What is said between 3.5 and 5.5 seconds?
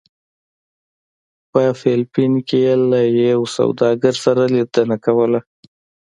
سوداګر سره لیدنه کوله.